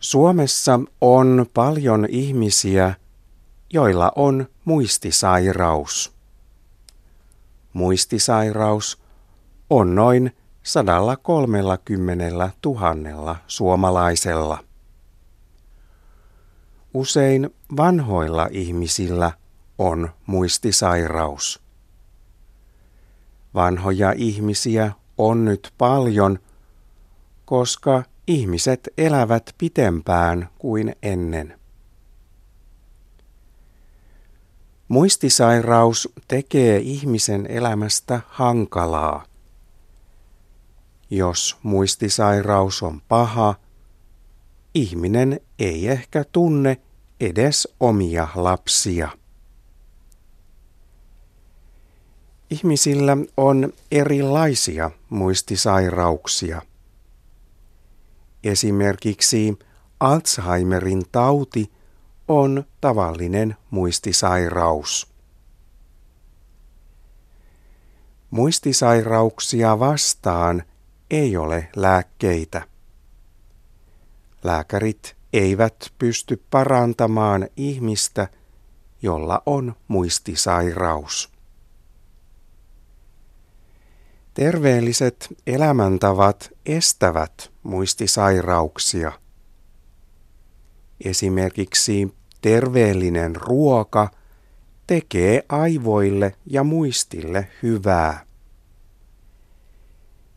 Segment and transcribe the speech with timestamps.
[0.00, 2.94] Suomessa on paljon ihmisiä,
[3.72, 6.12] joilla on muistisairaus.
[7.72, 9.02] Muistisairaus
[9.70, 14.58] on noin 130 000 suomalaisella.
[16.94, 19.32] Usein vanhoilla ihmisillä
[19.78, 21.62] on muistisairaus.
[23.54, 26.38] Vanhoja ihmisiä on nyt paljon,
[27.44, 31.60] koska ihmiset elävät pitempään kuin ennen.
[34.88, 39.24] Muistisairaus tekee ihmisen elämästä hankalaa.
[41.10, 43.54] Jos muistisairaus on paha,
[44.74, 46.76] ihminen ei ehkä tunne
[47.20, 49.08] edes omia lapsia.
[52.50, 56.62] Ihmisillä on erilaisia muistisairauksia.
[58.44, 59.58] Esimerkiksi
[60.00, 61.72] Alzheimerin tauti
[62.28, 65.12] on tavallinen muistisairaus.
[68.30, 70.62] Muistisairauksia vastaan
[71.10, 72.62] ei ole lääkkeitä.
[74.44, 78.28] Lääkärit eivät pysty parantamaan ihmistä,
[79.02, 81.35] jolla on muistisairaus.
[84.36, 89.12] Terveelliset elämäntavat estävät muistisairauksia.
[91.04, 94.10] Esimerkiksi terveellinen ruoka
[94.86, 98.26] tekee aivoille ja muistille hyvää.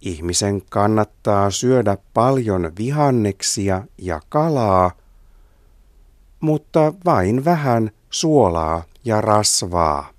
[0.00, 4.90] Ihmisen kannattaa syödä paljon vihanneksia ja kalaa,
[6.40, 10.10] mutta vain vähän suolaa ja rasvaa.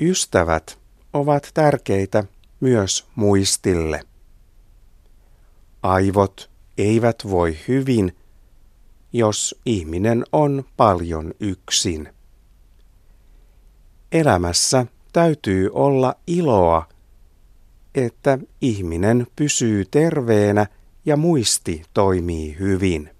[0.00, 0.78] Ystävät
[1.12, 2.24] ovat tärkeitä
[2.60, 4.00] myös muistille.
[5.82, 8.16] Aivot eivät voi hyvin,
[9.12, 12.08] jos ihminen on paljon yksin.
[14.12, 16.88] Elämässä täytyy olla iloa,
[17.94, 20.66] että ihminen pysyy terveenä
[21.04, 23.17] ja muisti toimii hyvin.